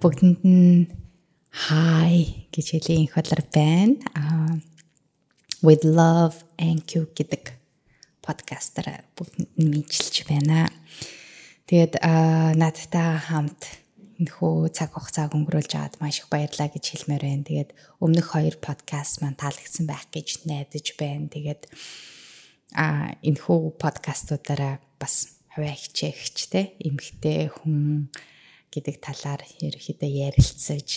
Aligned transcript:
бүгдэнд 0.00 0.40
нь 0.42 0.88
hi 1.68 2.48
гэж 2.48 2.66
хэлээ 2.72 2.98
их 3.04 3.14
болор 3.14 3.42
байна. 3.52 4.00
Аа 4.16 4.56
with 5.60 5.84
love 5.84 6.40
and 6.56 6.80
you 6.88 7.04
гэдэг 7.12 7.52
подкастер 8.24 9.04
бүгдэнд 9.16 9.52
нь 9.60 9.70
мэдчилж 9.76 10.24
байна. 10.24 10.72
Тэгээд 11.68 12.00
надтай 12.56 13.20
хамт 13.28 13.80
энэхүү 14.20 14.72
цаг 14.72 14.96
хугацааг 14.96 15.36
өнгөрүүлж 15.36 15.72
аваад 15.76 15.94
маш 16.00 16.24
их 16.24 16.32
баярлалаа 16.32 16.68
гэж 16.72 16.84
хэлмээр 16.92 17.24
байна. 17.24 17.44
Тэгээд 17.48 17.70
өмнөх 18.00 18.26
хоёр 18.32 18.56
подкаст 18.56 19.20
маань 19.20 19.36
таалагдсан 19.36 19.84
байх 19.84 20.08
гэж 20.08 20.48
найдаж 20.48 20.86
байна. 20.96 21.28
Тэгээд 21.28 21.62
а 22.76 23.16
энэхүү 23.20 23.76
подкастуудаараа 23.76 24.80
бас 25.00 25.40
хувиа 25.52 25.76
хичээгч 25.76 26.36
те 26.52 26.72
эмгтэй 26.80 27.52
хүн 27.52 28.08
гэдэг 28.70 28.96
талаар 29.02 29.42
ерөөхдөө 29.60 30.10
ярилцаж 30.30 30.88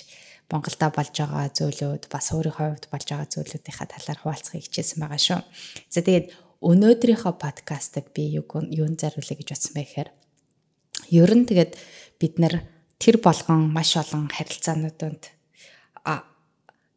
Монголда 0.54 0.94
болж 0.94 1.16
байгаа 1.18 1.50
зүйлүүд 1.50 2.04
бас 2.14 2.30
өөрийнхөө 2.30 2.68
хувьд 2.78 2.86
болж 2.94 3.08
байгаа 3.10 3.30
зүйлүүдийнхаа 3.34 3.88
талаар 3.90 4.20
хуваалцахыг 4.22 4.62
хичээсэн 4.62 5.02
байгаа 5.02 5.18
шүү. 5.18 5.42
За 5.90 6.06
тэгээд 6.06 6.30
өнөөдрийнхөө 6.62 7.34
подкастыг 7.42 8.14
би 8.14 8.38
юун 8.38 8.94
зариулъя 9.02 9.38
гэж 9.40 9.50
бодсон 9.50 9.74
бэ 9.74 9.82
гэхээр 9.82 10.10
ер 11.18 11.32
нь 11.34 11.48
тэгээд 11.50 11.74
бид 12.22 12.36
нар 12.38 12.56
тэр 13.02 13.18
болгон 13.18 13.74
маш 13.74 13.98
олон 13.98 14.30
харилцаануудад 14.30 15.34
а 16.06 16.24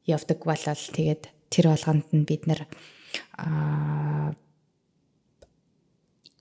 явдаг 0.05 0.39
болол 0.45 0.83
тэгээд 0.93 1.23
тэр 1.49 1.73
болгонд 1.73 2.07
нь 2.13 2.29
бид 2.29 2.45
нар 2.47 2.69
а 3.41 4.37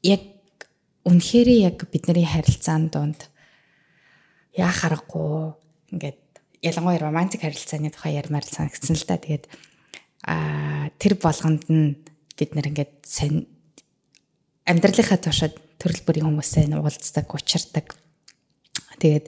яг 0.04 0.22
үнэхээр 1.08 1.50
яг 1.70 1.78
бидний 1.90 2.26
харилцаан 2.26 2.94
донд 2.94 3.30
яа 4.56 4.72
харахгүй 4.72 5.54
ингээд 5.92 6.20
ялангуяа 6.64 7.04
романтик 7.04 7.44
харилцааны 7.44 7.92
тухай 7.92 8.16
ярмаар 8.16 8.48
санагдсан 8.48 8.96
л 8.96 9.06
да. 9.08 9.20
Тэгээд 9.20 9.46
а 10.26 10.90
тэр 10.98 11.20
болгонд 11.20 11.68
нь 11.70 12.00
бид 12.40 12.52
нэр 12.56 12.72
ингээд 12.72 12.94
сонь 13.06 13.46
амьдралынхаа 14.66 15.20
туршид 15.22 15.56
төрөл 15.78 16.02
бүрийн 16.08 16.28
хүмүүстэй 16.32 16.72
уулздаг, 16.72 17.30
учирдаг 17.36 17.94
Тэгээд 19.00 19.26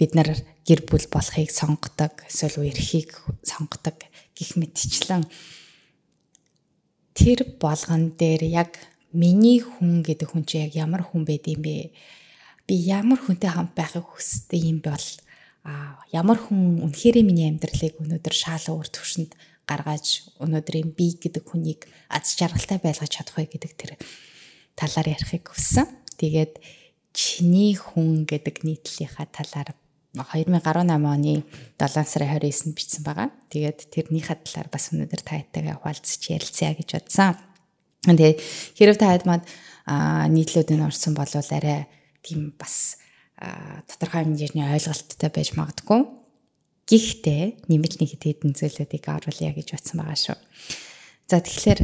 бид 0.00 0.12
нар 0.16 0.32
гэр 0.64 0.80
бүл 0.88 1.06
болохыг 1.12 1.52
сонгодог, 1.52 2.24
эсвэл 2.24 2.64
үерхийг 2.64 3.12
сонгодог 3.44 4.08
гих 4.32 4.56
мэтчлэн 4.56 5.28
тэр 7.12 7.44
болгон 7.60 8.16
дээр 8.16 8.48
яг 8.48 8.72
миний 9.12 9.60
хүн 9.60 10.00
гэдэг 10.00 10.32
хүн 10.32 10.44
чи 10.48 10.64
яг 10.64 10.72
ямар 10.72 11.04
хүн 11.04 11.28
байд 11.28 11.44
юм 11.52 11.60
бэ? 11.60 11.92
Би 12.70 12.78
ямар 12.86 13.18
хүнтэй 13.18 13.50
хамт 13.50 13.74
байхыг 13.74 14.06
хүсдэг 14.06 14.62
юм 14.62 14.78
бол 14.78 15.06
а 15.66 15.98
ямар 16.14 16.38
хүн 16.38 16.86
үнэхээр 16.86 17.26
миний 17.26 17.50
амьдралыг 17.50 17.98
өнөөдөр 17.98 18.30
шаалга 18.30 18.78
үр 18.78 18.86
төвшөнд 18.86 19.34
гаргаж 19.66 20.38
өнөөдрийн 20.38 20.94
би 20.94 21.18
гэдэг 21.18 21.50
хүнийг 21.50 21.90
аз 22.06 22.38
жаргалтай 22.38 22.78
байлгаж 22.78 23.10
чадах 23.10 23.42
вэ 23.42 23.50
гэдэг 23.50 23.72
тэр 23.74 23.98
талаар 24.78 25.18
ярихыг 25.18 25.50
хүссэн. 25.50 25.90
Тэгээд 26.14 26.62
чиний 27.10 27.74
хүн 27.74 28.22
гэдэг 28.30 28.62
нийтлэлийнхаа 28.62 29.26
талаар 29.34 29.74
2018 30.14 30.62
оны 30.94 31.42
7 31.74 32.06
сарын 32.06 32.38
29-нд 32.38 32.74
бичсэн 32.78 33.02
байгаа. 33.02 33.34
Тэгээд 33.50 33.78
тэрнийхээ 33.90 34.46
талаар 34.46 34.70
бас 34.70 34.94
өнөөдөр 34.94 35.22
таяттайгаа 35.26 35.82
хуваалцж 35.82 36.22
ярилцъя 36.30 36.78
гэж 36.78 36.88
бодсон. 37.02 37.34
Тэгээд 38.06 38.38
хэрэг 38.78 38.98
таад 39.02 39.26
мад 39.26 39.42
нийтлүүдийн 40.30 40.86
орсон 40.86 41.18
болвол 41.18 41.50
арай 41.50 41.90
тийм 42.22 42.52
бас 42.58 43.00
тодорхой 43.88 44.24
хэмжээний 44.28 44.66
ойлголттой 44.68 45.30
байж 45.32 45.56
магадгүй. 45.56 46.00
Гэхдээ 46.84 47.70
нэмэлт 47.70 47.98
нэг 48.02 48.10
хэдэн 48.18 48.52
зүйлүүдийг 48.52 49.04
оруулъя 49.08 49.52
гэж 49.56 49.68
бодсон 49.72 50.04
байгаа 50.04 50.18
шүү. 50.18 50.38
За 51.30 51.40
тэгэхээр 51.40 51.80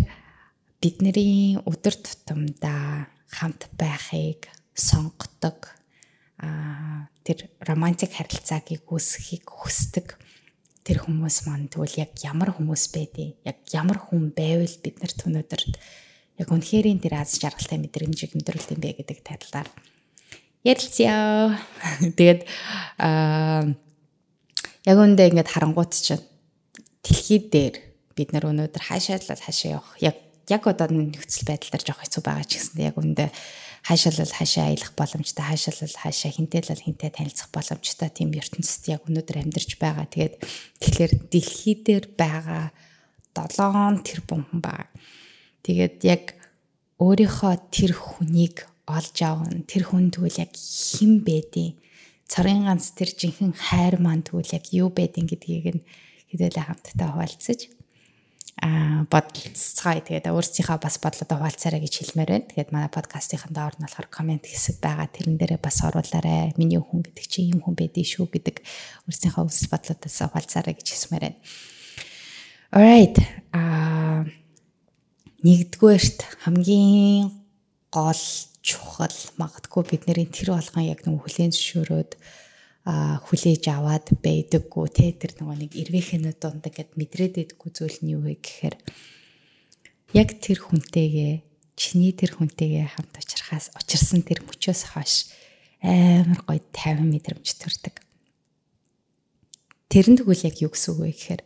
бидний 0.83 1.57
өдөр 1.63 1.95
тутамдаа 1.97 3.09
хамт 3.31 3.71
байхыг 3.79 4.51
сонгодог 4.77 5.73
а 6.37 7.09
тэр 7.25 7.49
романтик 7.65 8.13
харилцааг 8.13 8.69
үүсгэхийг 8.85 9.49
хүсдэг 9.49 10.21
тэр 10.85 11.03
хүмүүс 11.03 11.49
маань 11.49 11.73
тэгвэл 11.73 12.05
яг 12.05 12.13
ямар 12.23 12.53
хүмүүс 12.53 12.93
байдیں۔ 12.93 13.41
Яг 13.49 13.65
ямар 13.73 13.99
хүн 13.99 14.37
байвал 14.37 14.77
бид 14.85 15.01
нарт 15.01 15.25
өнөөдөрт 15.25 15.73
яг 16.39 16.49
үнэхэрийн 16.53 17.01
тэр 17.01 17.19
аз 17.25 17.41
жаргалтай 17.41 17.81
мэдрэмжийг 17.81 18.37
мэдрүүлдэг 18.37 18.77
юм 18.77 18.83
бэ 18.85 18.91
гэдэг 19.01 19.19
талаар 19.25 19.69
ярилцъя. 20.67 21.55
Тэгээд 22.19 22.43
аа 22.99 23.71
яг 24.87 24.99
үндэ 24.99 25.31
ингээд 25.31 25.53
харангуут 25.55 25.95
чинь 25.95 26.23
дэлхий 27.07 27.41
дээр 27.43 27.75
бид 28.19 28.35
нар 28.35 28.51
өнөөдөр 28.51 28.83
хаашаа 28.83 29.23
л 29.23 29.31
хаашаа 29.31 29.79
явах 29.79 29.95
яг 30.03 30.17
яг 30.51 30.63
одоо 30.67 30.91
нөхцөл 30.91 31.47
байдал 31.47 31.71
дээр 31.75 31.87
жоох 31.87 32.01
хэцүү 32.03 32.23
байгаа 32.23 32.47
ч 32.47 32.53
гэсэн 32.59 32.79
яг 32.87 32.97
үндэ 32.99 33.27
хаашаалал 33.87 34.35
хаашаа 34.35 34.67
аялах 34.71 34.93
боломжтой 34.95 35.45
хаашаалал 35.47 35.97
хаашаа 36.03 36.31
хинтэлэл 36.35 36.87
хинтээ 36.87 37.11
танилцах 37.15 37.51
боломжтой 37.51 38.11
тийм 38.11 38.31
ертөнцид 38.35 38.95
яг 38.95 39.03
өнөөдөр 39.07 39.43
амьдарч 39.43 39.79
байгаа. 39.79 40.07
Тэгээд 40.11 40.35
тэгэхээр 40.83 41.13
дэлхий 41.31 41.77
дээр 41.87 42.07
байгаа 42.19 42.75
7 43.35 44.03
тэрбум 44.07 44.43
хүн 44.47 44.61
байгаа. 44.63 44.91
Тэгээд 45.63 45.97
яг 46.03 46.25
өөрийнхөө 47.03 47.55
тэр 47.71 47.93
хүнийг 47.95 48.67
олж 48.87 49.17
авна. 49.23 49.67
Тэр 49.67 49.91
хүн 49.91 50.15
тэгвэл 50.15 50.43
яг 50.43 50.53
хэн 50.55 51.23
байдیں۔ 51.27 51.77
Цорын 52.27 52.67
ганц 52.67 52.95
тэр 52.95 53.11
жинхэнэ 53.15 53.55
хайр 53.55 53.99
маань 54.03 54.27
тэгвэл 54.27 54.55
яг 54.55 54.65
юу 54.75 54.91
байдیں 54.91 55.27
гэдгийг 55.27 55.67
нь 55.79 55.83
хэдэлээ 56.31 56.65
хамтдаа 56.67 57.15
хуваалцаж 57.15 57.77
а 58.57 59.05
бодлоцгай 59.13 60.01
тэгээд 60.01 60.33
өөрсдийнхөө 60.33 60.81
бас 60.81 60.97
бодлоо 60.97 61.29
хуваалцаарай 61.29 61.81
гэж 61.85 61.95
хэлмээр 62.01 62.31
байна. 62.33 62.49
Тэгээд 62.49 62.73
манай 62.73 62.89
подкастынхаа 62.89 63.53
доор 63.53 63.77
нь 63.77 63.85
болохоор 63.85 64.09
комент 64.09 64.49
хэсэг 64.49 64.81
байгаа. 64.81 65.13
Тэрэн 65.13 65.37
дээрээ 65.37 65.61
бас 65.61 65.85
оруулаарай. 65.85 66.57
Миний 66.57 66.81
хүн 66.81 67.05
гэдэг 67.05 67.27
чи 67.29 67.53
ийм 67.53 67.61
хүн 67.61 67.77
байдгийг 67.77 68.09
шүү 68.09 68.33
гэдэг 68.33 68.65
өөрсдийнхөө 69.13 69.45
үс 69.45 69.69
бодлоодаас 69.69 70.17
хуваалцаарай 70.25 70.73
гэж 70.73 70.89
хэлмээр 70.89 71.25
байна. 71.29 71.39
Alright. 72.73 73.17
А 73.53 74.25
нэгдүгээрт 75.45 76.21
хамгийн 76.49 77.29
гол 77.93 78.25
чухал 78.67 79.15
магадгүй 79.39 79.83
бидний 79.87 80.27
тэр 80.27 80.59
болгон 80.59 80.91
яг 80.91 81.07
нэг 81.07 81.23
хүлэн 81.23 81.55
зөвшөөрөөд 81.55 82.13
хүлээж 82.87 83.65
аваад 83.71 84.07
байдаггүй 84.23 84.87
те 84.91 85.15
тэр 85.15 85.39
нөгөө 85.39 85.57
нэг 85.63 85.73
ирвэхэнүүд 85.75 86.39
дунд 86.43 86.67
ингээд 86.67 86.99
мэдрээд 86.99 87.35
байдаггүй 87.39 87.71
зүйл 87.71 87.99
нь 88.03 88.13
юу 88.19 88.23
вэ 88.27 88.35
гэхээр 88.43 88.77
яг 90.19 90.29
тэр 90.43 90.59
хүнтэйгээ 90.67 91.35
чиний 91.79 92.15
тэр 92.15 92.39
хүнтэйгээ 92.39 92.87
хамт 92.95 93.15
учрахаас 93.19 93.71
учирсан 93.75 94.23
тэр 94.23 94.43
мөчөөс 94.47 94.83
хойш 94.95 95.15
амар 95.83 96.41
гоё 96.47 96.63
50 96.73 97.11
мэдрэмж 97.11 97.49
төрдөг. 97.59 97.97
Тэр 99.91 100.07
нь 100.11 100.19
тэгвэл 100.19 100.47
яг 100.47 100.57
юу 100.63 100.73
гэсэн 100.73 100.91
үг 100.95 101.01
вэ 101.05 101.11
гэхээр 101.15 101.43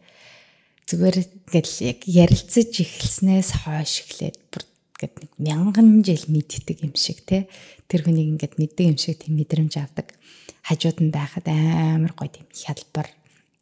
зүгээр 0.89 1.17
ингээл 1.51 1.75
яг 1.89 1.99
ярилцаж 2.05 2.71
эхэлснээс 2.73 3.51
хойш 3.65 3.93
эхлээд 4.07 4.39
бүр 4.55 4.65
гэд 5.01 5.15
нэг 5.17 5.33
мянган 5.41 6.05
жил 6.05 6.21
мэддэг 6.29 6.85
юм 6.85 6.93
шиг 6.93 7.25
те 7.25 7.49
тэр 7.89 8.05
хүнийг 8.05 8.37
ингээд 8.37 8.55
мэддэг 8.61 8.87
юм 8.93 8.99
шиг 9.01 9.17
тийм 9.17 9.41
мэдрэмж 9.41 9.81
авдаг. 9.81 10.13
Хажууд 10.61 11.01
нь 11.01 11.09
байхад 11.09 11.49
амар 11.49 12.13
гоё 12.13 12.29
тийм 12.29 12.47
хялбар 12.53 13.09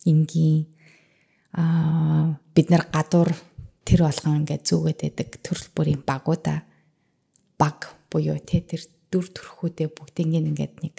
энгийн 0.02 0.67
аа 1.55 2.43
бид 2.55 2.75
нар 2.75 2.90
гадуур 2.90 3.31
тэр 3.87 4.02
болгон 4.02 4.43
ингээд 4.43 4.67
зүгээд 4.67 5.00
байдаг 5.00 5.29
төрөл 5.38 5.69
бүрийн 5.79 6.02
багуудаа. 6.02 6.67
Баг 7.55 7.94
буюу 8.11 8.43
те 8.43 8.58
тэр 8.58 8.82
дүр 9.14 9.31
төрхүүдээ 9.31 9.88
бүгднийг 9.94 10.50
ингээд 10.50 10.75
нэг 10.82 10.94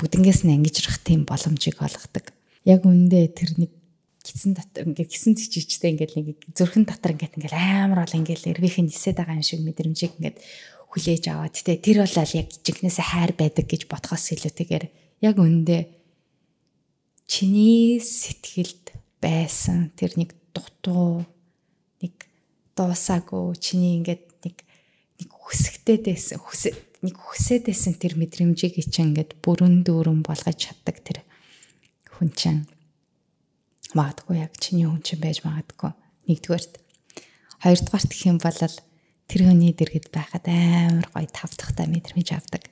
бүгднгээс 0.00 0.48
нь 0.48 0.54
ангижрах 0.56 0.98
тийм 1.04 1.28
боломжийг 1.28 1.78
олгодог. 1.78 2.32
Яг 2.64 2.82
үндэ 2.88 3.28
тэр 3.36 3.54
нэг 3.60 3.70
гисэн 4.22 4.54
дотор 4.54 4.86
ингээд 4.86 5.10
гисэн 5.10 5.34
цэжижтэй 5.34 5.90
ингээд 5.98 6.12
нэг 6.14 6.26
зүрхэн 6.54 6.86
дотор 6.86 7.12
ингээд 7.14 7.36
ингээд 7.36 7.54
амар 7.58 8.06
бол 8.06 8.18
ингээд 8.18 8.50
эрвийнх 8.54 8.78
нь 8.78 8.88
нисээд 8.88 9.18
байгаа 9.18 9.38
юм 9.38 9.46
шиг 9.46 9.60
мэдрэмжийг 9.66 10.14
ингээд 10.18 10.38
хүлээж 10.94 11.24
аваад 11.32 11.54
тэ 11.58 11.82
тэр 11.82 12.06
бол 12.06 12.16
яг 12.38 12.48
жинкнээсээ 12.62 13.06
хайр 13.10 13.32
байдаг 13.34 13.66
гэж 13.66 13.82
бодхоос 13.90 14.36
илүүтэйгээр 14.36 14.84
яг 15.26 15.36
үндэ 15.40 15.78
чиний 17.26 17.98
сэтгэлд 17.98 18.92
байсан 19.22 19.90
тэр 19.96 20.14
нэг 20.20 20.36
дутуу 20.52 21.24
нэг 22.04 22.14
дуусаагүй 22.76 23.56
чиний 23.56 23.98
ингээд 24.02 24.24
нэг 24.44 24.56
нэг 25.18 25.30
хүсэгтэйсэн 25.32 26.38
хүсэ 26.38 26.76
нэг 27.02 27.16
хүсээд 27.18 27.66
байсан 27.66 27.94
тэр 27.98 28.14
мэдрэмжийг 28.20 28.78
чинь 28.86 29.16
ингээд 29.16 29.40
бүрэн 29.42 29.82
дүүрэн 29.82 30.20
болгож 30.22 30.58
чаддаг 30.60 31.00
тэр 31.02 31.24
хүн 32.14 32.30
чинь 32.36 32.62
магадгүй 33.96 34.36
яг 34.42 34.52
чиний 34.58 34.86
хүн 34.88 35.02
чинь 35.04 35.22
байж 35.22 35.44
магадгүй 35.44 35.92
нэгдүгээрт 36.28 36.74
хоёрдугаарт 37.62 38.10
гэх 38.10 38.26
юм 38.26 38.38
бол 38.42 38.60
тэр 39.30 39.40
хүний 39.46 39.72
дэргэд 39.72 40.10
байхад 40.10 40.44
амар 40.50 41.06
гоё 41.14 41.28
тав 41.30 41.50
дахтай 41.54 41.86
мэдрэмж 41.88 42.28
авдаг. 42.34 42.68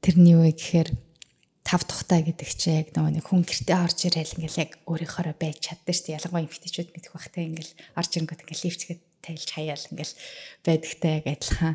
Тэр 0.00 0.16
нь 0.18 0.32
юу 0.32 0.42
вэ 0.42 0.56
гэхээр 0.56 0.88
та 1.64 1.78
тав 1.78 1.82
тухтай 1.88 2.20
гэдэг 2.24 2.50
чи 2.56 2.68
яг 2.84 2.88
нөгөө 2.92 3.12
нэг 3.20 3.24
хүн 3.24 3.44
гэртээ 3.44 3.78
орж 3.78 3.98
ирээл 4.08 4.36
ингээл 4.36 4.62
яг 4.68 4.72
өөрийнхоороо 4.84 5.36
байж 5.36 5.58
чаддаг 5.64 5.94
шүү 5.96 6.04
дээ. 6.12 6.16
Ялангуяа 6.20 6.44
эмэгтэйчүүд 6.44 6.88
мэдэх 6.92 7.12
бах 7.12 7.28
те 7.32 7.40
ингээл 7.48 7.72
орж 7.96 8.10
ирэнгүүт 8.12 8.42
ингээл 8.44 8.64
лифтгээд 8.68 9.02
тайлж 9.24 9.48
хаяал 9.48 9.84
ингээл 9.88 10.14
байдагтай 10.64 11.10
яг 11.20 11.26
адилхан 11.32 11.74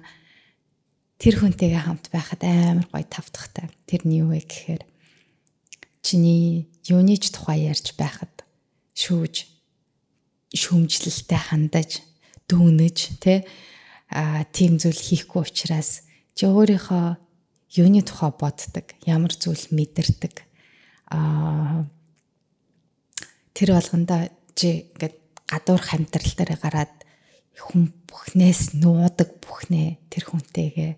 тэр 1.18 1.35
хүнтэйгээ 1.42 1.83
хамт 1.89 2.06
байхад 2.13 2.42
амар 2.45 2.88
гоё 2.94 3.06
тав 3.09 3.27
тухтай. 3.33 3.65
Тэрний 3.89 4.21
юу 4.21 4.30
вэ 4.30 4.45
гэхээр 4.45 4.83
чиний 6.06 6.69
юунийч 6.88 7.34
тухай 7.34 7.68
ярьж 7.68 7.98
байхад 8.00 8.46
шүүж 8.96 9.50
шүүмжлэлтэй 10.56 11.40
хандаж 11.40 12.06
дүгнэж 12.48 12.98
тэ 13.22 13.46
а 14.10 14.44
тийм 14.50 14.81
зүйл 14.81 14.98
хийхгүй 14.98 15.46
учраас 15.46 16.08
чи 16.34 16.50
өөрийнхөө 16.50 17.18
юуны 17.78 18.02
тухай 18.02 18.34
боддог, 18.34 18.98
ямар 19.06 19.30
зүйл 19.30 19.70
мэдэрдэг. 19.70 20.42
Аа 21.14 21.86
тэр 23.54 23.78
болгонда 23.78 24.34
чи 24.58 24.90
ингээд 24.90 25.16
гадуур 25.46 25.81
хамтрал 25.84 26.34
дээр 26.34 26.58
гараад 26.58 26.96
хүн 27.54 27.94
бүхнээс 28.10 28.74
нуудаг 28.81 29.38
бүхнээ 29.44 30.02
тэр 30.10 30.24
хүнтэйгээ 30.34 30.92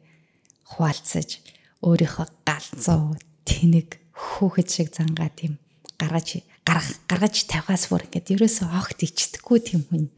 хуваалцаж 0.71 1.43
өөрийнхөө 1.83 2.27
галзуу 2.47 3.17
тэнэг 3.43 3.99
хүүхэд 4.13 4.67
шиг 4.69 4.87
зангаа 4.95 5.33
тийм 5.33 5.59
гаргаж 6.01 6.41
гаргах 6.65 6.89
гаргаж 7.05 7.35
тавихаас 7.45 7.85
бүр 7.93 8.09
ингээд 8.09 8.33
ерөөсөө 8.33 8.67
огт 8.73 8.99
ичдэггүй 9.05 9.59
тийм 9.61 9.81
хүн. 9.85 10.09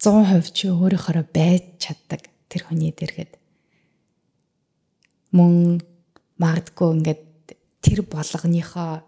100% 0.00 0.54
чи 0.56 0.72
өөрийнхөө 0.72 1.26
байж 1.28 1.64
чаддаг 1.82 2.22
тэр 2.48 2.64
хүний 2.64 2.94
дэргэд 2.96 3.36
мөн 5.36 5.82
магадгүй 6.40 6.88
ингээд 6.96 7.22
тэр 7.84 8.00
болгоныхоо 8.06 9.02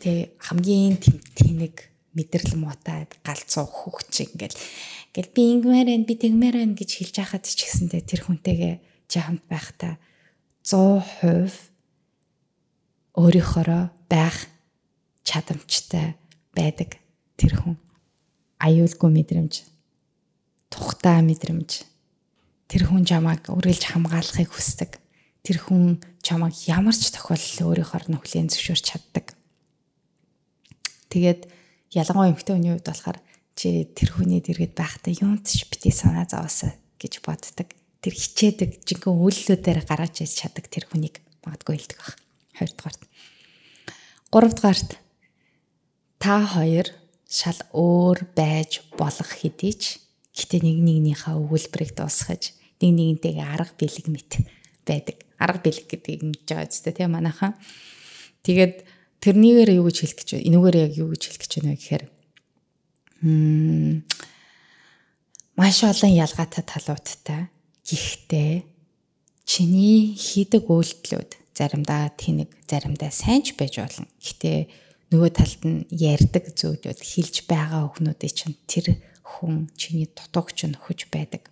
тэг 0.00 0.36
хамгийн 0.38 1.00
тэнэг 1.00 1.74
мэдрэл 2.12 2.54
муутаад 2.60 3.16
галзуу 3.24 3.66
хөвч 3.66 4.28
ингээл 4.28 4.56
ингээл 5.16 5.34
би 5.36 5.42
ингэмээр 5.56 5.88
байна 5.88 6.04
би 6.04 6.14
тэгмээр 6.20 6.56
байна 6.60 6.76
гэж 6.76 6.90
хэлж 7.00 7.14
байхад 7.16 7.44
ч 7.48 7.60
гэсэндээ 7.64 8.02
тэр 8.04 8.20
хүнтэйгээ 8.28 8.74
чи 9.08 9.18
хамт 9.20 9.44
байхдаа 9.48 9.96
100% 10.64 11.72
өөрийнхоороо 13.16 13.95
байх 14.08 14.46
чадамжтай 15.26 16.14
байдаг 16.54 16.98
тэр 17.36 17.52
хүн 17.60 17.76
аюулгүй 18.62 19.10
мэдрэмж 19.12 19.54
тухтай 20.70 21.20
мэдрэмж 21.22 21.70
тэр 22.70 22.82
хүн 22.88 23.02
жамааг 23.06 23.50
үргэлж 23.50 23.82
хамгаалахыг 23.92 24.50
хүсдэг 24.50 24.98
тэр 25.46 25.62
хүн 25.62 26.02
чамайг 26.26 26.58
ямар 26.66 26.90
ч 26.90 27.14
тохиолдол 27.14 27.70
өөрийнхөө 27.70 28.10
нь 28.10 28.18
хүлээн 28.18 28.50
зөвшөөрч 28.50 28.82
чаддаг. 28.82 29.38
Тэгээд 31.06 31.46
ялангуяа 31.94 32.34
эмэгтэй 32.34 32.54
хүний 32.58 32.74
хувьд 32.74 32.90
болохоор 32.90 33.18
чи 33.54 33.86
тэр 33.94 34.10
хүний 34.10 34.42
дэргэд 34.42 34.74
байхдаа 34.74 35.14
юунт 35.14 35.46
ч 35.46 35.70
бити 35.70 35.94
санаа 35.94 36.26
зовоосаа 36.26 36.74
гэж 36.98 37.22
боддог. 37.22 37.70
Тэр 38.02 38.14
хичээдэг 38.18 38.82
жинхэнэ 38.82 39.22
үйллүүдээр 39.22 39.78
гаргаж 39.86 40.26
иж 40.26 40.34
чаддаг 40.34 40.66
тэр 40.66 40.90
хүнийг 40.90 41.22
магадгүй 41.46 41.78
хэлдэг 41.78 41.98
баг. 42.02 42.18
Хоёрдугаарт. 42.58 43.02
Гуравдугаарт 44.36 45.00
та 46.20 46.44
хоёр 46.44 46.92
шал 47.24 47.56
өөр 47.72 48.36
байж 48.36 48.84
болох 49.00 49.32
хэдий 49.32 49.72
ч 49.72 49.96
гэтээ 50.36 50.60
нэг 50.60 50.76
нэгнийхээ 50.84 51.40
өгүүлбэрийг 51.40 51.96
дуусгаж 51.96 52.52
нэг 52.84 52.92
нэгнтэйгээ 53.00 53.48
арга 53.48 53.72
бэлэг 53.80 54.12
мэт 54.12 54.44
байдаг 54.84 55.24
арга 55.40 55.64
бэлэг 55.64 55.88
гэдгийг 55.88 56.20
мэдж 56.28 56.52
байгаа 56.52 56.68
зү 56.68 56.92
тийм 56.92 57.16
манайхан. 57.16 57.56
Тэгээд 58.44 58.84
тэрнийгээр 59.24 59.80
юу 59.80 59.88
гэж 59.88 60.04
хэлэх 60.04 60.20
гэж 60.20 60.28
байна? 60.36 60.44
Энүүгээр 60.52 60.76
яг 60.84 60.92
юу 61.00 61.08
гэж 61.16 61.22
хэлэх 61.24 61.40
гэж 61.40 61.52
байна 61.56 61.72
вэ 61.72 61.80
гэхээр 61.80 62.04
маш 65.56 65.76
олон 65.80 66.12
ялгаатай 66.12 66.60
талуудтай. 66.60 67.48
Гэхдээ 67.88 68.52
чиний 69.48 70.12
хийдэг 70.12 70.68
үйлдэлүүд 70.68 71.45
заримдаа 71.56 72.12
тэнэг, 72.20 72.52
заримдаа 72.68 73.08
сайн 73.08 73.40
ч 73.40 73.56
байж 73.56 73.80
болно. 73.80 74.04
Гэхдээ 74.20 74.58
нөгөө 75.10 75.30
талд 75.32 75.62
нь 75.64 75.88
ярьдаг 75.90 76.52
зүйлүүд 76.52 77.00
хэлж 77.00 77.48
байгаа 77.48 77.88
өгнүүдийн 77.88 78.36
чинь 78.36 78.56
тэр 78.68 79.00
хүн 79.24 79.72
чиний 79.80 80.06
дутуугч 80.12 80.68
нь 80.68 80.76
хөж 80.76 81.08
байдаг 81.08 81.48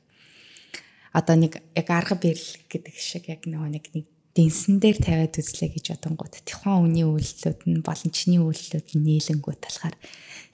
одоо 1.15 1.37
нэг 1.39 1.63
яг 1.79 1.89
арга 1.95 2.19
барил 2.19 2.51
гэдэг 2.67 2.95
шиг 2.99 3.31
яг 3.31 3.47
нөгөө 3.47 3.71
нэг 3.71 3.87
нэг 3.95 4.07
дэнсэн 4.35 4.83
дээр 4.83 4.99
тавиад 4.99 5.39
үзлээ 5.39 5.71
гэж 5.79 5.95
бодонгууд 5.95 6.43
тухайн 6.43 6.91
үний 6.91 7.07
үйлдэлүүд 7.07 7.61
нь 7.71 7.87
болон 7.87 8.11
чиний 8.11 8.43
үйлдэлүүд 8.43 8.99
нь 8.99 9.07
нийлэнгүү 9.07 9.55
талахаар 9.63 9.95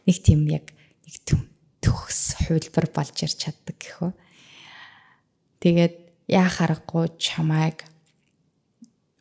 нэг 0.05 0.17
тийм 0.21 0.45
яг 0.53 0.69
нэг 1.09 1.17
төгс 1.81 2.45
хувилбар 2.45 2.93
болж 2.93 3.17
ирч 3.25 3.49
чаддаг 3.49 3.77
гэхөө. 3.81 4.13
Тэгээд 5.65 5.97
яа 6.29 6.45
харахгүй 6.45 7.09
чамайг 7.17 7.89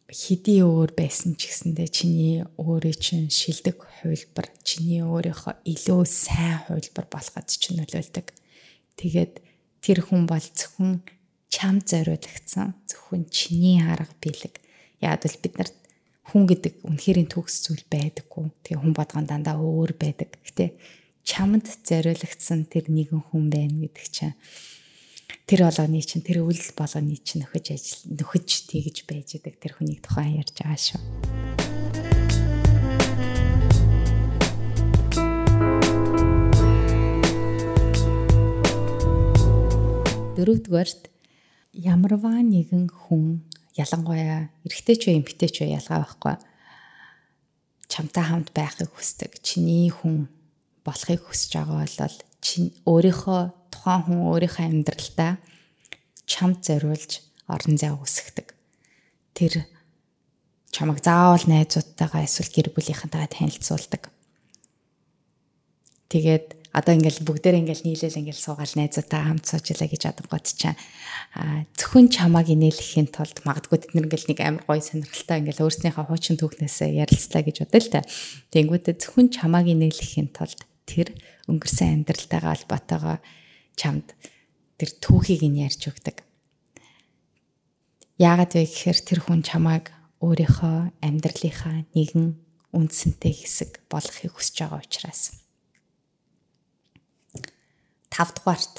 хэдий 0.10 0.66
өөр 0.66 0.92
байсан 0.98 1.38
ч 1.38 1.54
гэсэндээ 1.54 1.90
чиний 1.94 2.36
өөрийн 2.58 2.98
чинь 2.98 3.30
шилдэг 3.30 3.78
хувилбар 3.78 4.50
чиний 4.66 5.06
өөрийнхөө 5.06 5.62
илүү 5.70 6.02
сайн 6.10 6.66
хувилбар 6.66 7.06
болоход 7.14 7.46
ч 7.46 7.78
нөлөөлдөг. 7.78 8.34
Тэгээд 8.98 9.34
тэр 9.86 10.00
хүн 10.02 10.26
бол 10.26 10.42
зөвхөн 10.42 11.06
чам 11.54 11.86
зориулагдсан 11.86 12.74
зөвхөн 12.90 13.30
чиний 13.30 13.86
арга 13.86 14.14
бэлэг. 14.18 14.58
Яг 14.98 15.22
л 15.30 15.38
бид 15.46 15.56
нарт 15.62 15.78
хүн 16.30 16.50
гэдэг 16.50 16.74
үнэхэрийн 16.90 17.30
төгс 17.30 17.70
зүйл 17.70 17.86
байдаггүй. 17.90 18.50
Тэгээ 18.66 18.82
хүн 18.82 18.94
бодгон 18.98 19.26
дандаа 19.30 19.62
өөр 19.62 19.94
байдаг. 19.94 20.34
Гэтэ 20.42 20.74
чамд 21.22 21.66
зориулагдсан 21.86 22.66
тэр 22.66 22.89
нэгэн 22.89 23.22
хүн 23.30 23.54
байна 23.54 23.86
гэдэг 23.86 24.08
чинь 24.10 24.34
тэр 25.50 25.65
болгоны 25.65 26.01
чинь 26.05 26.21
тэр 26.25 26.45
үйл 26.45 26.62
болгоны 26.77 27.17
чинь 27.21 27.41
нөхөж 27.41 27.65
ажил 27.74 28.01
нөхөж 28.17 28.69
тэгж 28.69 29.09
байж 29.09 29.41
байгаа 29.41 29.62
тэр 29.62 29.74
хүнийг 29.77 30.01
тухайн 30.05 30.38
ярьж 30.41 30.55
байгаа 30.62 30.77
шүү. 30.77 31.01
Дөрөвдүгээрт 40.39 41.12
ямарваа 41.75 42.39
нэгэн 42.39 42.88
хүн 42.88 43.43
ялангуяа 43.75 44.48
эрэгтэй 44.63 44.95
ч 44.95 45.03
вэ 45.12 45.19
эмэгтэй 45.19 45.50
ч 45.51 45.55
вэ 45.62 45.75
ялгаа 45.75 46.07
байхгүй. 46.07 46.36
Чамтай 47.91 48.24
хамт 48.24 48.55
байхыг 48.55 48.88
хүсдэг. 48.93 49.36
Чиний 49.43 49.91
хүн 49.91 50.31
болохыг 50.88 51.27
хүсэж 51.27 51.59
байгаа 51.59 51.83
бол 51.83 52.17
чи 52.39 52.71
өөрийнхөө 52.88 53.59
тухайн 53.74 54.04
хүн 54.06 54.20
өөрийнхөө 54.30 54.66
амьдралдаа 54.66 55.32
чамд 56.30 56.62
зориулж 56.66 57.26
орон 57.50 57.76
зай 57.78 57.94
үсгдэг. 57.94 58.54
Тэр 59.34 59.66
чамайг 60.70 61.02
заавал 61.02 61.46
найзуудтайгаа 61.50 62.26
эсвэл 62.26 62.54
гэр 62.54 62.68
бүлийнхэнтэйгээ 62.76 63.34
танилцуулдаг. 63.34 64.04
Тэгээд 66.10 66.60
одоо 66.70 66.94
ингээл 66.94 67.26
бүгдээр 67.26 67.66
ингээл 67.66 67.86
нийлээл 67.86 68.22
ингээл 68.22 68.46
суугаал 68.46 68.74
найзуудаа 68.78 69.22
хамт 69.26 69.46
суужлаа 69.50 69.90
гэж 69.90 70.04
адангууд 70.06 70.46
чаа 70.54 70.78
зөвхөн 71.78 72.14
чамааг 72.14 72.54
инээлэхийн 72.54 73.10
тулд 73.10 73.42
магадгүй 73.42 73.90
тэд 73.90 73.98
ингээл 73.98 74.30
нэг 74.30 74.40
амар 74.46 74.64
гоё 74.70 74.82
сонирхолтой 74.82 75.38
ингээл 75.42 75.66
өөрснийхөө 75.66 76.06
хуучин 76.06 76.38
түүхнээсээ 76.38 77.02
ярилцлаа 77.02 77.42
гэж 77.42 77.58
бодъё 77.66 77.82
л 77.82 77.94
та. 77.94 78.02
Тэнгүүтээ 78.54 78.96
зөвхөн 79.02 79.28
чамааг 79.34 79.66
инээлэхийн 79.66 80.30
тулд 80.30 80.62
тэр 80.86 81.14
өнгөрсөн 81.50 82.06
амьдралтайгаа 82.06 82.54
холбоотойгоо 82.54 83.18
чамд 83.79 84.12
тэр 84.75 84.89
түүхийг 85.00 85.48
нь 85.48 85.63
ярьж 85.63 85.88
өгдөг. 85.88 86.19
Яагаад 88.19 88.51
вэ 88.59 88.67
гэхээр 88.67 89.00
тэр 89.07 89.19
хүн 89.24 89.39
чамааг 89.48 89.95
өөрийнхөө 90.19 91.00
амьдралынхаа 91.00 91.88
нэгэн 91.95 92.36
үндсэнтэй 92.75 93.31
хэсэг 93.31 93.88
болгохыг 93.88 94.36
хүсэж 94.36 94.55
байгаа 94.67 94.83
учраас. 94.83 95.39
5 98.12 98.36
дугаарт 98.36 98.75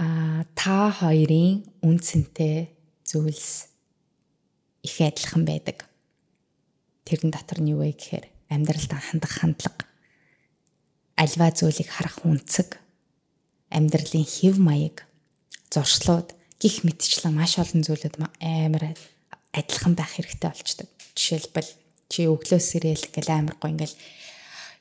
а 0.00 0.44
та 0.56 0.92
хоёрын 0.96 1.68
үнцэнтэй 1.84 2.72
зүйлс 3.04 3.68
их 4.80 4.96
адилхан 5.00 5.44
байдаг. 5.44 5.84
Тэрэн 7.04 7.32
дотор 7.32 7.60
нь 7.60 7.76
юу 7.76 7.84
вэ 7.84 7.92
гэхээр 7.92 8.24
амьдралд 8.48 8.92
хандах 8.92 9.32
хандлага, 9.40 9.75
альва 11.16 11.48
зүйлийг 11.50 11.88
харах 11.90 12.22
үнцэг, 12.24 12.78
амьдралын 13.72 14.24
хэв 14.24 14.56
маяг, 14.60 15.08
зуршлууд 15.72 16.36
гих 16.60 16.84
мэтчлэн 16.84 17.34
маш 17.34 17.58
олон 17.60 17.82
зүйлүүд 17.84 18.16
амар 18.40 18.94
адилхан 19.52 19.96
байх 19.96 20.16
хэрэгтэй 20.16 20.50
болчдөг. 20.52 20.88
Жишээлбэл 21.16 21.70
чи 22.12 22.28
өглөөс 22.28 22.68
ирээл 22.76 23.06
гэл 23.12 23.30
амар 23.32 23.56
гоо 23.56 23.72
ингээл 23.72 23.96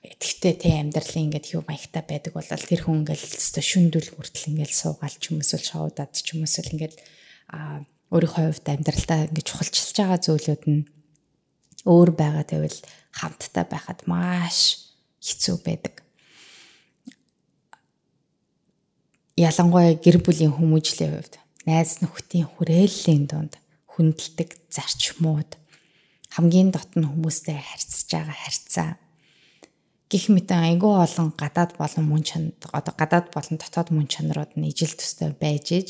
Тэгтээ 0.05 0.53
тэ 0.61 0.69
амьдралын 0.85 1.33
ингээд 1.33 1.57
юу 1.57 1.65
маягтай 1.65 2.05
байдаг 2.05 2.37
бол 2.37 2.45
тэр 2.45 2.81
хүн 2.85 3.01
ингээд 3.01 3.25
өстө 3.25 3.61
шүндүл 3.65 4.13
хүртэл 4.13 4.53
ингээд 4.53 4.69
суугаал 4.69 5.17
ч 5.17 5.33
юм 5.33 5.41
эсвэл 5.41 5.65
шоудад 5.65 6.13
ч 6.13 6.37
юм 6.37 6.45
эсвэл 6.45 6.77
ингээд 6.77 6.95
өөрийнхөө 8.13 8.43
хувьд 8.53 8.67
амьдралдаа 8.69 9.19
ингэж 9.33 9.45
чухалчилж 9.49 9.97
байгаа 9.97 10.19
зүйлүүд 10.21 10.63
нь 10.69 10.85
өөр 11.89 12.09
байгаа 12.13 12.45
тэгвэл 12.45 12.79
хамтдаа 13.17 13.65
байхад 13.65 14.05
маш 14.05 14.93
хэцүү 15.25 15.57
байдаг. 15.65 16.04
Ялангуяа 19.35 19.99
гэр 19.99 20.23
бүлийн 20.23 20.55
хүмүүжлийн 20.55 21.19
хувьд 21.19 21.35
найз 21.67 21.99
нөхдийн 21.99 22.47
хүрээллийн 22.47 23.27
дунд 23.27 23.59
хүндэлдэг 23.91 24.71
зарчмууд. 24.71 25.59
Хамгийн 26.31 26.71
дотн 26.71 27.03
хүмүүстэй 27.03 27.59
харьцаж 27.59 28.07
байгаа 28.15 28.31
харьцаа. 28.31 28.89
Гих 30.07 30.31
мэтэн 30.31 30.79
айгүй 30.79 30.87
олон 31.03 31.35
гадаад 31.35 31.75
болон 31.75 32.05
мөн 32.07 32.23
чанд 32.23 32.55
одоо 32.71 32.95
гадаад 32.95 33.27
болон 33.35 33.59
дотоод 33.59 33.91
мөн 33.91 34.07
чанарууд 34.07 34.55
нь 34.55 34.71
ижил 34.71 34.95
төстэй 34.95 35.35
байж 35.35 35.67
иж 35.75 35.89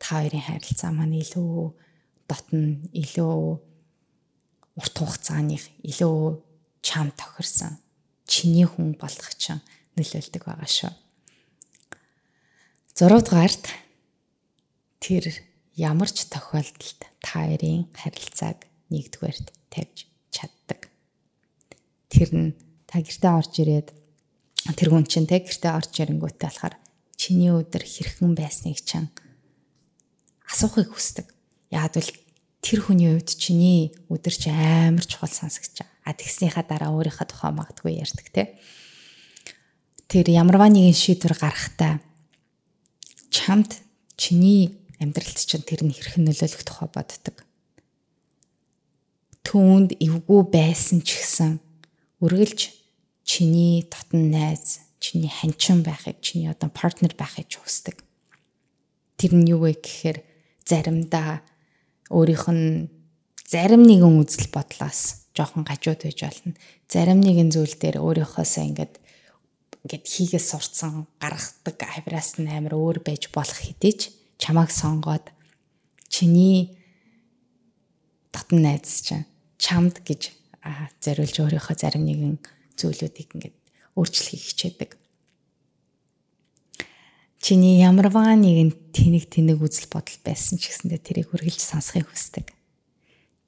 та 0.00 0.24
хоёрын 0.24 0.40
харилцаа 0.40 0.96
маань 0.96 1.20
илүү 1.20 1.76
дотн 2.24 2.88
илүү 2.88 3.36
урт 4.80 4.96
хугацааны 4.96 5.60
илүү 5.60 6.16
чам 6.80 7.12
тохирсон. 7.12 7.76
Чиний 8.24 8.64
хүн 8.64 8.96
болох 8.96 9.36
чинь 9.36 9.60
нөлөөлдөг 10.00 10.48
байгаа 10.48 10.72
шүү. 10.72 11.01
6 13.02 13.18
дугаарт 13.18 13.66
тэр 15.02 15.34
ямар 15.74 16.06
ч 16.06 16.22
тохиолдолд 16.30 17.02
та 17.18 17.42
хоёрын 17.42 17.90
харилцааг 17.98 18.62
нэгдүгээрт 18.94 19.50
тавьж 19.74 20.06
чаддаг. 20.30 20.86
Тэр 22.06 22.30
нь 22.30 22.50
та 22.86 23.02
гэртээ 23.02 23.32
орж 23.34 23.58
ирээд 23.58 23.90
тэр 24.78 24.88
хүн 24.94 25.02
чинь 25.10 25.26
те 25.26 25.42
гэртээ 25.42 25.74
орж 25.74 25.90
ирэнгүүтээ 25.98 26.46
болохоор 26.46 26.78
чиний 27.18 27.50
өдөр 27.50 27.82
хэрхэн 27.82 28.38
байсныг 28.38 28.78
чинь 28.86 29.10
асуухыг 30.46 30.94
хүсдэг. 30.94 31.26
Яг 31.74 31.98
л 31.98 32.06
тэр 32.62 32.86
хүний 32.86 33.18
хувьд 33.18 33.34
чиний 33.34 33.98
өдөр 34.14 34.30
чи 34.30 34.46
амар 34.46 35.02
чухал 35.02 35.26
сонсогч. 35.26 35.82
А 36.06 36.14
тэгснийхаа 36.14 36.62
дараа 36.62 36.94
өөрийнхөө 36.94 37.26
тухай 37.26 37.50
магадгүй 37.50 37.98
ярьдаг 37.98 38.30
те. 38.30 38.54
Тэр 40.06 40.30
ямарваа 40.30 40.70
нэгэн 40.70 40.94
шийдвэр 40.94 41.34
гаргахтаа 41.34 41.98
чамд 43.32 43.80
чиний 44.20 44.76
амьдралд 45.00 45.38
чинь 45.40 45.64
тэр 45.64 45.88
нь 45.88 45.96
хэрхэн 45.96 46.28
нөлөөлөх 46.28 46.62
тухай 46.62 46.88
боддог. 46.92 47.36
Түүнд 49.42 49.96
эвгүй 49.98 50.42
байсан 50.52 51.00
ч 51.00 51.18
гэсэн 51.18 51.58
үргэлж 52.20 52.70
чиний 53.26 53.88
дотн 53.88 54.30
найз, 54.30 54.84
чиний 55.00 55.32
ханчин 55.32 55.82
байхыг, 55.82 56.20
чиний 56.22 56.52
одоо 56.52 56.70
партнер 56.70 57.16
байхыг 57.18 57.50
хүсдэг. 57.50 58.04
Тэр 59.18 59.32
нь 59.34 59.50
юу 59.50 59.66
вэ 59.66 59.80
гэхээр 59.80 60.22
заримдаа 60.62 61.42
өөрийнх 62.12 62.46
нь 62.52 62.92
зарим 63.48 63.82
нэгэн 63.82 64.22
үзэл 64.22 64.52
бодлоос 64.54 65.32
жоохон 65.34 65.66
гажууд 65.66 66.06
байж 66.06 66.20
болно. 66.22 66.54
Зарим 66.86 67.18
нэгэн 67.18 67.50
зүйл 67.50 67.74
дээр 67.74 67.98
өөрийнхоосоо 67.98 68.64
ингээд 68.70 69.01
ингээд 69.82 70.04
хийгээс 70.06 70.46
сурцсан 70.54 71.06
гаргадаг 71.18 71.78
авираас 71.82 72.38
нь 72.38 72.46
амар 72.46 72.74
өөр 72.78 72.98
байж 73.02 73.30
болох 73.34 73.58
хэдий 73.58 73.94
ч 73.98 74.00
чамайг 74.38 74.70
сонгоод 74.70 75.26
чиний 76.06 76.78
татан 78.30 78.62
найз 78.62 79.02
чинь 79.02 79.26
чамд 79.58 80.02
гэж 80.06 80.30
зориулж 81.02 81.36
өөрийнхөө 81.42 81.76
зарим 81.78 82.06
нэгэн 82.06 82.38
зүйлүүдийг 82.78 83.28
ингээд 83.34 83.56
өөрчлөхийг 83.98 84.42
хичээдэг. 84.46 84.90
Чиний 87.42 87.82
ямарваа 87.82 88.38
нэгэн 88.38 88.94
тэнэг 88.94 89.26
тэнэг 89.26 89.58
үзэл 89.58 89.90
бодол 89.90 90.18
байсан 90.22 90.62
ч 90.62 90.70
гэсэндээ 90.70 91.00
тэрийг 91.02 91.34
үргэлж 91.34 91.58
сонсхийг 91.58 92.06
хүсдэг. 92.06 92.54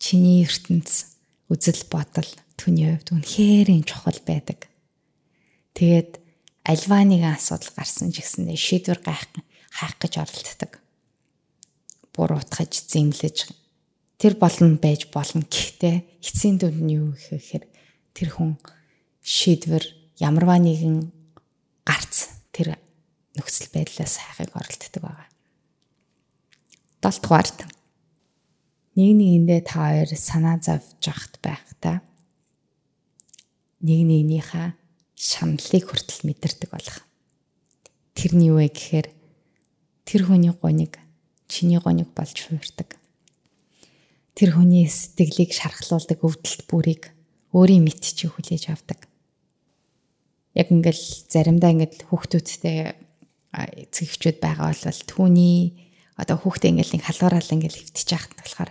Чиний 0.03 0.43
ертөнц 0.43 1.14
үзэл 1.47 1.87
бодол 1.87 2.26
түүний 2.59 2.91
хувьд 2.91 3.14
үнэхээр 3.14 3.69
чухал 3.87 4.19
байдаг. 4.26 4.67
Тэгээд 5.79 6.24
альва 6.64 7.04
нэгэн 7.04 7.37
асуудал 7.37 7.73
гарсан 7.76 8.09
ч 8.09 8.25
гэсэндээ 8.25 8.56
шийдвэр 8.56 9.00
гайх 9.04 9.28
хайх 9.68 9.94
гэж 10.00 10.12
оролддог. 10.25 10.73
Буруутгаж 12.16 12.73
зэмлэж 12.88 13.52
тэр 14.16 14.35
болно 14.40 14.80
байж 14.80 15.12
болно. 15.12 15.44
Гэхдээ 15.44 16.25
эцсийн 16.25 16.56
дүнд 16.56 16.80
нь 16.80 16.94
юу 16.97 17.12
гэхээр 17.12 17.64
тэр 18.16 18.28
хүн 18.33 18.56
шийдвэр 19.21 19.85
ямарваа 20.16 20.56
нэгэн 20.56 21.12
гарц 21.85 22.33
тэр 22.49 22.80
нөхцөл 23.37 23.68
байдлаас 23.68 24.16
хайхыг 24.25 24.56
оролддог 24.56 25.02
байгаа. 25.04 25.28
7 27.04 27.21
дугаарт 27.21 27.59
нэг 28.97 29.11
нэгэндээ 29.21 29.61
та 29.68 29.92
хоёр 29.92 30.11
санаа 30.16 30.56
зовж 30.62 31.02
ахт 31.12 31.37
байхдаа 31.44 32.00
нэг 33.85 34.00
нэгнийхээ 34.09 34.84
шаналлыг 35.14 35.85
хүртэл 35.87 36.26
мэдэрдэг 36.26 36.71
болох. 36.71 37.02
Тэрний 38.14 38.50
юу 38.50 38.62
вэ 38.62 38.71
гэхээр 38.71 39.09
тэр 40.06 40.23
хүний 40.26 40.52
гониг 40.54 40.99
чиний 41.49 41.78
гониг 41.78 42.11
болж 42.14 42.35
хуурдаг. 42.35 42.99
Тэр 44.35 44.59
хүний 44.59 44.87
сэтгэлийг 44.90 45.54
шархлуулдаг 45.54 46.18
өвдөлт 46.23 46.62
бүрийг 46.66 47.14
өөрийн 47.54 47.87
мэд 47.87 48.02
чи 48.02 48.26
хүлээж 48.26 48.75
авдаг. 48.75 49.06
Яг 50.54 50.71
ингээл 50.71 51.04
заримдаа 51.30 51.71
ингээд 51.71 52.06
хүүхдүүдтэй 52.11 52.99
эцэгчүүд 53.54 54.38
байгаа 54.42 54.75
бол 54.75 55.02
түүний 55.06 55.85
одоо 56.18 56.37
хүүхдээ 56.38 56.71
ингээл 56.75 56.94
нэг 56.99 57.04
халуураал 57.06 57.54
ингээл 57.54 57.78
хөвтөж 57.78 58.09
яхад 58.11 58.35
болохоор 58.38 58.71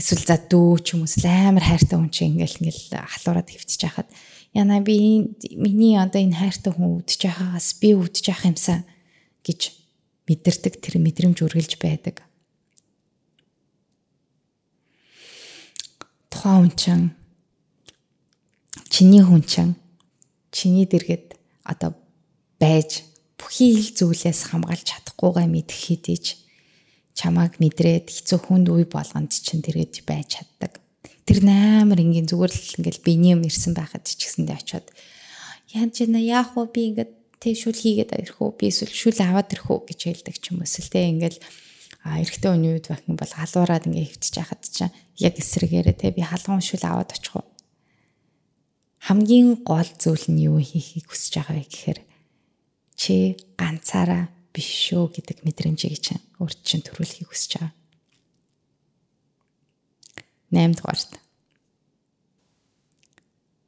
эсвэл 0.00 0.24
за 0.24 0.36
дүү 0.40 0.72
ч 0.80 0.86
юм 0.96 1.04
уу 1.04 1.12
амар 1.28 1.64
хайртай 1.64 1.96
хүн 1.96 2.12
чинь 2.12 2.36
ингээл 2.36 2.60
ингээл 2.60 3.04
халуураад 3.04 3.48
хөвтөж 3.48 3.80
яхад 3.84 4.08
яна 4.54 4.80
би 4.80 5.30
миний 5.54 5.96
одоо 5.98 6.20
энэ 6.22 6.34
хайртай 6.34 6.72
хүн 6.74 6.98
үдчих 6.98 7.30
яхагаас 7.30 7.78
би 7.78 7.94
үдчих 7.94 8.34
яах 8.34 8.44
юмсан 8.46 8.82
гэж 9.46 9.74
мэдэрдэг 10.26 10.74
тэр 10.82 10.98
мэдрэмж 10.98 11.38
үргэлж 11.42 11.78
байдаг. 11.78 12.22
Тухайн 16.30 16.66
хүн 16.66 16.74
чинь 16.74 17.06
чиний 18.90 19.22
хүн 19.22 19.42
чинь 19.46 19.74
чиний 20.50 20.86
дэргэд 20.86 21.38
одоо 21.62 21.94
байж 22.58 23.06
бүхий 23.38 23.78
ил 23.78 23.88
зүйлээс 23.94 24.50
хамгаалж 24.50 24.82
чадахгүйгээ 24.82 25.46
мэдэх 25.46 25.78
хэдийч 25.78 26.26
чамааг 27.14 27.62
мэдрээд 27.62 28.10
хэцүү 28.10 28.38
хүнд 28.50 28.66
үе 28.70 28.86
болгонд 28.86 29.30
чинь 29.30 29.62
тэргээд 29.62 30.02
байж 30.06 30.42
чаддаг. 30.42 30.82
Тэр 31.30 31.46
нээр 31.46 31.94
ингийн 31.94 32.26
зүгээр 32.26 32.50
л 32.50 32.74
ингээл 32.82 33.06
биений 33.06 33.38
юм 33.38 33.46
ирсэн 33.46 33.70
байхад 33.70 34.02
ч 34.02 34.18
гэсэндээ 34.18 34.58
очиод 34.66 34.90
яаж 35.70 36.02
яана 36.02 36.18
яах 36.18 36.58
вэ? 36.58 36.66
Би 36.74 36.82
ингээд 36.90 37.38
тэг 37.38 37.54
шүл 37.54 37.78
хийгээд 37.78 38.18
ирэх 38.18 38.42
үү? 38.42 38.58
Би 38.58 38.74
эсвэл 38.74 38.90
шүл 38.90 39.14
аваад 39.22 39.54
ирэх 39.54 39.70
үү? 39.70 39.78
гэж 39.94 40.26
хэлдэг 40.26 40.36
ч 40.42 40.50
юм 40.50 40.66
эсвэл 40.66 40.90
тэг 40.90 41.06
ингээл 41.06 41.38
а 42.02 42.18
эрэгтэй 42.18 42.50
хүний 42.50 42.74
үед 42.74 42.90
байх 42.90 43.06
юм 43.06 43.14
бол 43.14 43.30
халуураад 43.30 43.86
ингээ 43.86 44.10
хөвтөж 44.10 44.34
яхад 44.42 44.62
чинь 44.66 44.90
яг 45.22 45.34
эсрэгээрээ 45.38 45.96
те 46.02 46.10
би 46.10 46.26
халуун 46.26 46.66
шүл 46.66 46.82
аваад 46.82 47.14
очих 47.14 47.38
уу? 47.38 47.46
Хамгийн 48.98 49.62
гол 49.62 49.86
зүйл 49.86 50.26
нь 50.34 50.50
юу 50.50 50.58
хийхийг 50.58 51.06
хүсэж 51.06 51.46
байгаа 51.46 51.62
вэ 51.62 51.70
гэхээр 51.70 52.00
чи 52.98 53.38
ганцаараа 53.54 54.34
биш 54.50 54.66
шүү 54.66 55.14
гэдэг 55.14 55.46
мэдрэмжийг 55.46 55.94
чинь 56.02 56.26
өөрт 56.42 56.58
чинь 56.66 56.82
төрүүлэхийг 56.82 57.30
хүсэж 57.30 57.52
байгаа. 57.54 57.78
8 60.50 60.74
дугаарт 60.78 61.18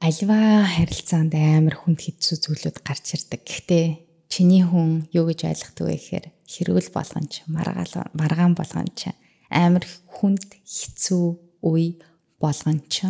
альва 0.03 0.67
харилцаанд 0.67 1.33
амар 1.39 1.79
хүнд 1.79 2.03
хэцүү 2.03 2.37
зүйлүүд 2.43 2.79
гарч 2.83 3.15
ирдэг. 3.15 3.47
Гэхдээ 3.47 3.87
чиний 4.27 4.67
хүн 4.67 5.07
юу 5.15 5.31
гэж 5.31 5.47
ойлгохдаг 5.47 5.87
вэ 5.87 5.95
гэхээр 5.95 6.27
хэрүүл 6.43 6.91
болгон 6.91 7.27
ч 7.31 7.47
маргаал 7.47 8.11
маргаан 8.19 8.59
болгон 8.59 8.91
ч 8.99 9.15
амар 9.47 9.87
хүнд 10.11 10.59
хэцүү 10.67 11.27
үе 11.63 12.03
болгон 12.43 12.83
ч 12.91 13.07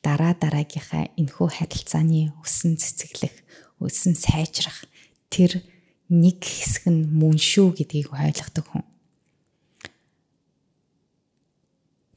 дараа 0.00 0.32
дараагийнхаа 0.32 1.12
энхүү 1.20 1.48
харилцааны 1.60 2.32
өсөн 2.40 2.80
цэцэглэх, 2.80 3.36
өсөн 3.84 4.16
сайжрах 4.16 4.88
тэр 5.28 5.60
нэг 6.08 6.40
хэсэг 6.40 6.88
нь 6.88 7.08
мөн 7.12 7.36
шүү 7.36 7.76
гэдгийг 7.76 8.12
ойлгодог 8.16 8.64
хүн. 8.64 8.84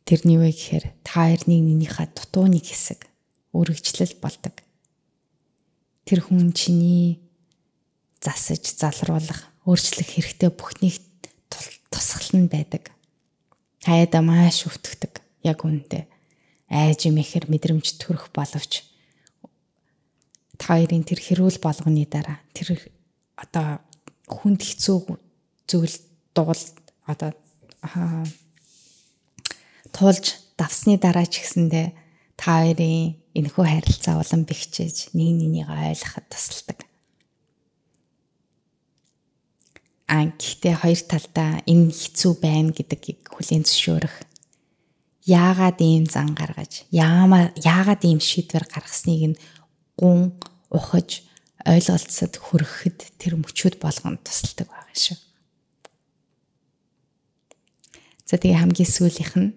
Тэрний 0.08 0.40
вэ 0.40 0.56
гэхээр 0.56 0.86
та 1.04 1.28
хоёрны 1.28 1.60
нэгнийхээ 1.60 2.08
дутуу 2.16 2.48
нэг 2.48 2.64
хэсэг 2.64 3.04
үргэлжлэл 3.52 4.16
болдог. 4.24 4.56
Тэр 6.08 6.24
хүн 6.24 6.56
чиний 6.56 7.20
засаж 8.24 8.64
залруулах, 8.72 9.52
өөрчлөх 9.68 10.08
хэрэгтэй 10.08 10.48
бүхнийг 10.56 11.04
тусгал 11.92 12.40
нь 12.40 12.48
байдаг. 12.48 12.96
Хаяада 13.84 14.24
маш 14.24 14.64
өвтгдөг. 14.64 15.20
Яг 15.44 15.68
үнэндээ 15.68 16.08
айж 16.70 17.08
мэхэр 17.08 17.48
мэдрэмж 17.48 17.96
төрөх 17.96 18.32
боловч 18.36 18.84
та 20.60 20.76
хоёрын 20.76 21.08
тэр 21.08 21.20
хэрүүл 21.24 21.60
болгоны 21.64 22.04
дараа 22.04 22.44
тэр 22.52 22.76
одоо 23.40 23.80
хүнд 24.28 24.60
хэцүү 24.68 25.16
зүйл 25.64 25.96
дуул 26.36 26.64
одоо 27.08 27.32
туулж 29.94 30.38
давсны 30.58 30.98
дараа 30.98 31.25
ч 31.29 31.44
гэсэндэ 31.44 31.94
та 32.38 32.65
хоёрын 32.65 33.17
энэхүү 33.38 33.65
харилцаа 33.65 34.17
улам 34.22 34.46
бэхжиж 34.46 35.13
нэг 35.13 35.38
нэгийг 35.38 35.70
ойлгоход 35.70 36.25
тусалдаг. 36.29 36.79
А 40.08 40.24
гэхдээ 40.24 40.75
хоёр 40.79 41.01
талдаа 41.03 41.51
энэ 41.67 41.91
хэцүү 41.91 42.34
байна 42.39 42.72
гэдгийг 42.72 43.27
хүлээн 43.27 43.67
зөвшөөрөх. 43.67 44.15
Яагаад 45.27 45.77
ийм 45.84 46.08
зан 46.08 46.32
гаргаж, 46.32 46.88
яагаад 46.96 48.01
ийм 48.08 48.24
шийдвэр 48.24 48.65
гаргасныг 48.72 49.36
нь 49.36 49.39
гун 50.00 50.32
ухаж 50.72 51.27
ойлголцод 51.67 52.39
хүрэхэд 52.39 53.20
тэр 53.20 53.36
мөчүүд 53.36 53.75
болгонд 53.84 54.24
тусалдаг 54.24 54.72
байгаа 54.72 54.96
шүү. 54.96 55.17
За 58.24 58.39
тэгээ 58.39 58.63
хамгийн 58.63 58.88
сүүлийнх 58.88 59.36
нь 59.36 59.51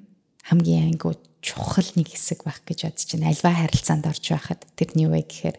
хамгийн 0.51 0.99
ангуу 0.99 1.15
чухал 1.39 1.87
нэг 1.95 2.11
хэсэг 2.11 2.43
байх 2.43 2.59
гэж 2.67 2.91
бодож 2.91 3.09
байна. 3.15 3.31
Альва 3.31 3.51
харилцаанд 3.55 4.05
орж 4.11 4.25
байхад 4.35 4.61
тэрний 4.75 5.07
вэ 5.07 5.23
гэхээр 5.23 5.57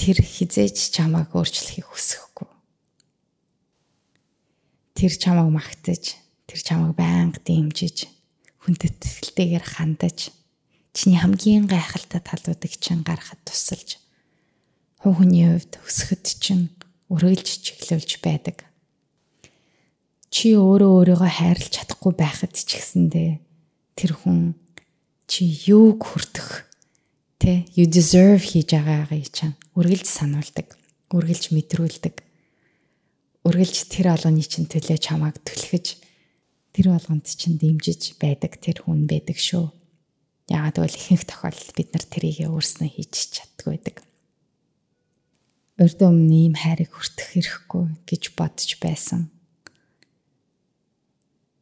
тэр 0.00 0.18
хизээж 0.24 0.96
чамааг 0.96 1.36
өөрчлөхийг 1.36 1.84
хүсэхгүй. 1.84 2.48
Тэр 4.96 5.12
чамааг 5.12 5.50
магтаж, 5.52 6.16
тэр 6.48 6.60
чамааг 6.64 6.96
байнга 6.96 7.38
дэмжиж, 7.44 8.08
хүндэтгэлтэйгээр 8.64 9.66
хандаж, 9.76 10.32
чиний 10.96 11.20
хамгийн 11.20 11.68
гайхалтай 11.68 12.24
талуудыг 12.24 12.74
чинь 12.80 13.06
гаргахад 13.06 13.38
тусалж, 13.44 14.00
хувь 15.04 15.22
хүний 15.22 15.46
хувьд 15.46 15.78
өсөхөд 15.84 16.24
чинь 16.42 16.72
өрөөлж 17.12 17.48
чиглүүлж 17.62 18.18
байдаг. 18.24 18.67
Чи 20.28 20.54
өөрөө 20.56 20.92
өөрийгөө 21.16 21.30
хайрлах 21.32 21.70
чадахгүй 21.72 22.12
байхад 22.12 22.52
ч 22.52 22.68
гэсэндээ 22.68 23.30
тэр 23.96 24.12
хүн 24.12 24.54
чи 25.24 25.48
юуг 25.66 26.04
хүртэх 26.04 26.68
тэ 27.40 27.64
you 27.72 27.88
deserve 27.88 28.44
хийж 28.44 28.76
байгаагаа 28.76 29.24
чинь 29.32 29.56
үргэлж 29.72 30.06
сануулдаг 30.06 30.76
үргэлж 31.16 31.56
мэдрүүлдэг 31.56 32.28
үргэлж 33.48 33.76
тэр 33.88 34.12
олонний 34.12 34.44
чинь 34.44 34.68
төлөө 34.68 34.98
чамааг 35.00 35.40
түлхэж 35.40 35.86
тэр 36.76 36.92
болгонд 36.92 37.24
чинь 37.24 37.56
дэмжиж 37.56 38.20
байдаг 38.20 38.60
тэр 38.60 38.84
хүн 38.84 39.08
байдаг 39.08 39.40
шүү. 39.40 39.72
Яагаад 40.52 40.76
гэвэл 40.76 41.00
ихэнх 41.00 41.24
тохиолдолд 41.24 41.72
бид 41.72 41.88
нар 41.96 42.04
тэрийг 42.04 42.44
өөрснөө 42.44 42.88
хийж 42.92 43.14
чаддгүй 43.32 43.68
байдаг. 43.72 43.96
Урд 45.80 45.98
өмнө 46.04 46.36
ийм 46.36 46.54
хайрыг 46.60 46.92
хүртэх 46.92 47.40
хэрэггүй 47.40 47.84
гэж 48.04 48.22
бодож 48.36 48.70
байсан. 48.82 49.32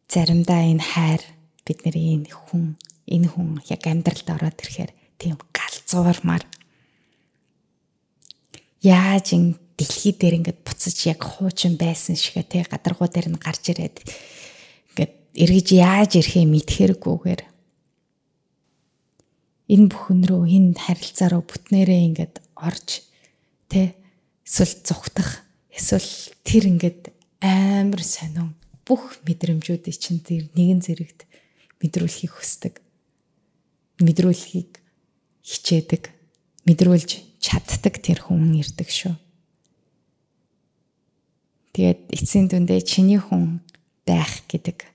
Заримдаа 0.09 0.63
энэ 0.71 0.83
хайр 0.83 1.23
бидний 1.67 2.15
энэ 2.15 2.31
хүн 2.31 2.79
энэ 3.11 3.29
хүн 3.31 3.49
яг 3.67 3.83
амьдралд 3.87 4.29
ороод 4.31 4.59
ирэхээр 4.63 4.93
тийм 5.19 5.39
галзуурмаар 5.51 6.45
яаж 8.83 9.27
ин 9.35 9.59
дэлхий 9.76 10.15
дээр 10.15 10.39
ингээд 10.39 10.61
буцаж 10.63 10.97
яг 11.11 11.21
хуучин 11.21 11.75
байсан 11.76 12.15
шигэ 12.17 12.43
те 12.47 12.59
гадаргуу 12.65 13.11
дээр 13.11 13.28
нь 13.35 13.43
гарч 13.43 13.75
ирээд 13.75 13.97
ингээд 14.95 15.15
эргэж 15.43 15.69
яаж 15.75 16.11
ирэхээ 16.23 16.47
мэдхэрэггүйгээр 16.54 17.43
энэ 19.75 19.87
бүхэн 19.91 20.21
рүү 20.23 20.43
энэ 20.47 20.78
харилцаа 20.78 21.28
руу 21.35 21.43
бүтнээрээ 21.43 22.02
ингээд 22.15 22.35
орж 22.54 23.02
те 23.67 23.99
эсвэл 24.47 24.75
зүхтах 24.87 25.43
эсвэл 25.75 26.11
тэр 26.47 26.65
ингээд 26.71 27.11
амар 27.43 28.02
сонин 28.07 28.54
бүх 28.87 29.19
мэдрэмжүүдийг 29.27 29.97
чинь 29.99 30.23
тэр 30.23 30.47
нэгэн 30.55 30.81
зэрэгт 30.81 31.27
мэдрүүлэхийг 31.83 32.33
хүсдэг. 32.33 32.75
Мэдрүүлэхийг 33.99 34.79
хичээдэг. 35.43 36.15
Мэдрүүлж 36.71 37.11
чаддаг 37.43 37.99
тэр 37.99 38.23
хүн 38.23 38.55
ирдэг 38.63 38.89
шүү. 38.89 39.15
Тэгээд 41.75 42.01
эцсийн 42.15 42.47
дүндээ 42.49 42.81
чиний 42.87 43.21
хүн 43.21 43.61
байх 44.09 44.47
гэдэг 44.49 44.87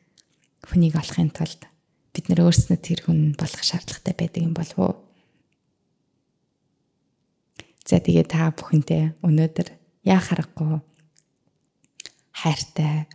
хүнийг 0.65 0.97
олохын 0.97 1.29
тулд 1.29 1.67
бид 2.15 2.25
нэр 2.27 2.47
өөрснөө 2.47 2.79
тэр 2.81 3.05
хүн 3.05 3.37
болох 3.37 3.61
шаардлагатай 3.61 4.15
байдаг 4.17 4.41
юм 4.41 4.55
болов 4.57 4.79
уу? 4.79 4.95
За 7.85 8.01
тэгээ 8.01 8.25
та 8.25 8.49
бүхэнтэй 8.55 9.13
өнөөдөр 9.21 9.67
яа 10.09 10.19
харахгүй 10.19 10.81
хайртай 12.33 13.05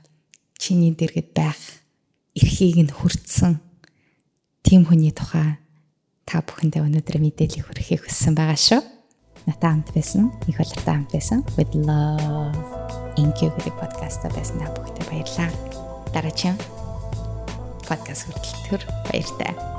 чиний 0.66 0.90
дэргэд 0.90 1.30
байх 1.30 1.62
эрхийг 2.34 2.82
нь 2.82 2.90
хүртсэн 2.90 3.62
тийм 4.66 4.82
хүний 4.82 5.14
тухай 5.14 5.62
та 6.26 6.42
бүхэндээ 6.42 6.82
өнөөдөр 6.82 7.22
мэдээлэл 7.22 7.62
хүргэхийг 7.70 8.02
хүссэн 8.02 8.34
байгаа 8.34 8.58
шүү. 8.58 8.82
Натаа 9.46 9.78
хамт 9.78 9.94
байсан, 9.94 10.34
их 10.50 10.58
болтой 10.58 10.82
хамт 10.82 11.14
байсан. 11.14 11.46
With 11.54 11.70
love. 11.78 12.58
Thank 13.14 13.46
you 13.46 13.54
гэдэг 13.54 13.78
подкаста 13.78 14.26
байсан 14.34 14.58
та 14.58 14.74
бүхэндээ 14.74 15.06
баярлалаа. 15.06 15.50
Дараагийн 16.10 16.58
подкаст 17.86 18.26
хүртэл 18.26 18.82
баяртай. 19.06 19.75